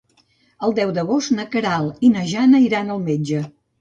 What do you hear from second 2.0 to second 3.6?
i na Jana iran al metge.